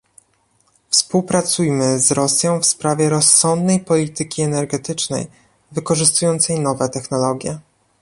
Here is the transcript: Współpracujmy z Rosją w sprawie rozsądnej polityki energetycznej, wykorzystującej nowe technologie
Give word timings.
Współpracujmy 0.89 1.99
z 1.99 2.11
Rosją 2.11 2.59
w 2.59 2.65
sprawie 2.65 3.09
rozsądnej 3.09 3.79
polityki 3.79 4.41
energetycznej, 4.41 5.27
wykorzystującej 5.71 6.59
nowe 6.59 6.89
technologie 6.89 7.59